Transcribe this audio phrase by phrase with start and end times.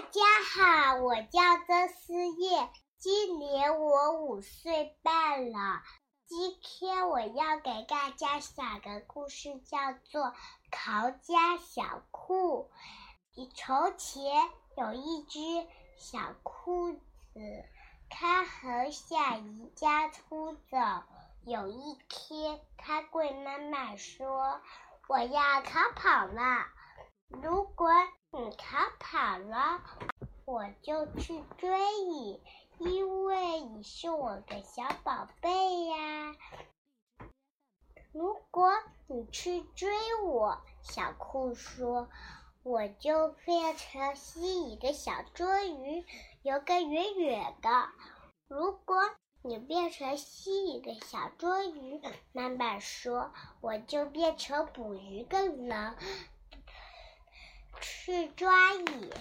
[0.00, 0.22] 大家
[0.54, 5.82] 好，我叫曾思叶，今年我五岁半了。
[6.26, 10.22] 今天我要给大家讲个故事，叫做
[10.70, 12.70] 《逃家小兔》。
[13.54, 14.24] 从前
[14.74, 15.38] 有一只
[15.98, 17.00] 小兔子，
[18.08, 20.78] 它很想离家出走。
[21.44, 24.62] 有一天，它对妈妈说
[25.08, 26.64] ：“我要逃跑了。
[27.28, 27.90] 如果
[28.32, 29.82] 你逃跑了，
[30.44, 31.68] 我就去追
[32.08, 32.40] 你。”
[32.80, 36.34] 因为你是我的小宝贝呀！
[38.10, 38.72] 如果
[39.06, 39.90] 你去追
[40.24, 42.08] 我，小酷说，
[42.62, 46.06] 我就变成吸一个小捉鱼，
[46.40, 47.90] 游个远远的。
[48.48, 48.96] 如果
[49.42, 52.00] 你变成吸一个小捉鱼，
[52.32, 55.96] 妈妈说，我就变成捕鱼的人，
[58.10, 59.12] 去抓你。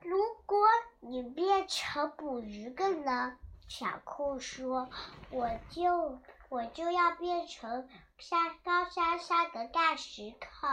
[0.00, 0.66] 如果
[1.00, 3.38] 你变成捕鱼的呢，
[3.68, 4.88] 小酷说
[5.30, 10.68] ：“我就我就要变成山高山上的大石头，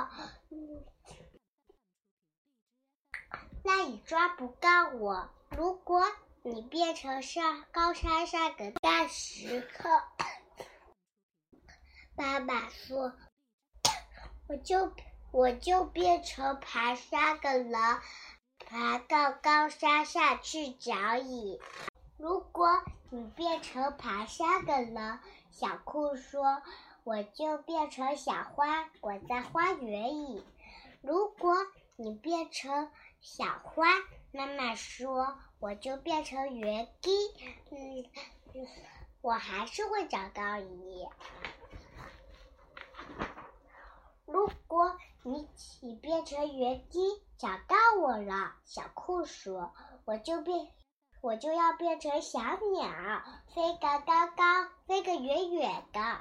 [3.66, 5.30] 那你抓不到我。
[5.50, 6.06] 如果
[6.44, 9.90] 你变成上高山上的大石头，
[12.16, 13.14] 爸爸说，
[14.48, 14.92] 我就
[15.32, 17.74] 我就变成爬山的人。”
[18.64, 21.60] 爬到高山上去找你。
[22.18, 25.20] 如果你变成爬山的人，
[25.52, 26.62] 小酷说
[27.04, 30.46] ：“我就变成小花，滚在花园里。”
[31.02, 31.54] 如果
[31.98, 32.90] 你变成
[33.20, 33.88] 小花，
[34.32, 37.12] 妈妈说：“我就变成园丁。”
[37.72, 38.68] 嗯，
[39.22, 41.10] 我还是会找到你。
[44.26, 44.96] 如果
[45.82, 47.02] 你变成园丁，
[47.38, 49.74] 找到我了，小兔说
[50.06, 50.68] ：“我就变，
[51.22, 53.24] 我就要变成小鸟，
[53.54, 56.20] 飞个高高，飞个远远的。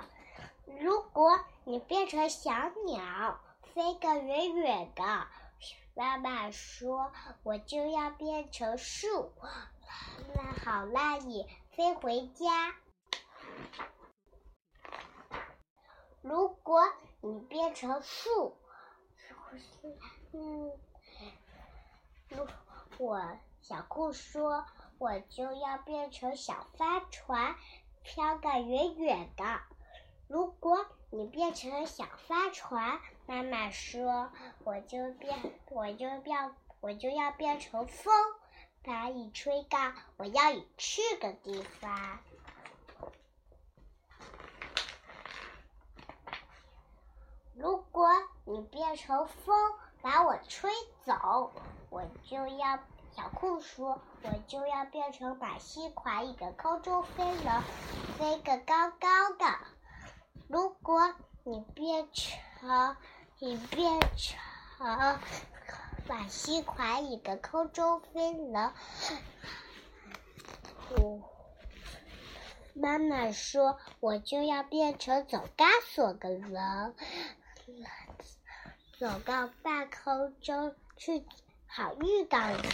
[0.81, 2.51] 如果你变成小
[2.87, 3.41] 鸟，
[3.75, 5.27] 飞个远远的，
[5.95, 7.13] 妈妈说，
[7.43, 9.33] 我就要变成树，
[10.35, 12.75] 那好，那你飞回家。
[16.23, 16.83] 如果。”
[17.23, 18.57] 你变成树，
[20.33, 20.73] 嗯，
[22.29, 22.47] 如
[22.99, 24.65] 我小酷说，
[24.99, 27.57] 我就要变成小帆船，
[28.03, 29.61] 飘得远远的。
[30.29, 34.31] 如果你变成小帆船，妈妈说，
[34.65, 35.39] 我就变，
[35.71, 38.15] 我就要，我就要变成风，
[38.85, 42.21] 把你吹到我要你去的地方。
[47.55, 48.09] 如果
[48.51, 49.55] 你变成风
[50.03, 50.69] 把我吹
[51.05, 51.53] 走，
[51.89, 52.81] 我就要
[53.15, 57.63] 小酷说，我就要变成马戏团一个空中飞人，
[58.19, 59.47] 飞个高高的。
[60.49, 62.97] 如果你变成
[63.39, 64.37] 你变成
[66.09, 68.73] 马戏团一个空中飞人，
[70.97, 71.23] 我
[72.75, 76.97] 妈妈说，我就要变成走钢索的人。
[79.01, 81.25] 走到半空中去，
[81.67, 82.69] 好遇到你。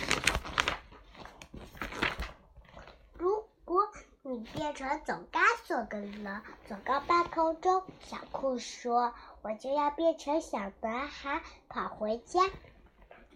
[3.16, 3.88] 如果
[4.22, 12.40] 你变成走钢索的人，走到半空中，小酷说：“我就要变成小男孩跑回家。”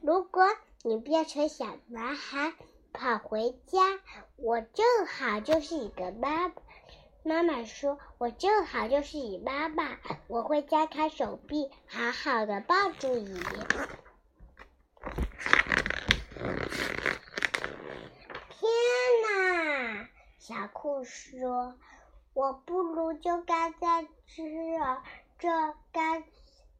[0.02, 0.48] 如果
[0.82, 2.54] 你变成小男孩
[2.92, 4.00] 跑回家，
[4.34, 6.48] 我正好就是你的妈。
[6.48, 6.54] 妈
[7.22, 13.40] 妈妈说：“我正好就是你妈妈，我会张开手臂，好好的抱住你。”
[18.48, 18.70] 天
[19.22, 20.08] 哪！
[20.38, 21.74] 小酷说
[22.32, 24.42] ：“我不如就该在这
[25.38, 25.48] 这
[25.92, 26.24] 干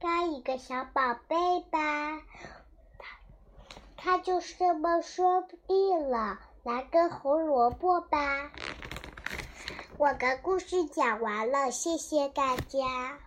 [0.00, 2.23] 干一个小宝贝吧。”
[3.97, 8.50] 他他就这么说定了，来根红萝卜吧。
[10.00, 13.19] 我的故事讲完了，谢谢大家。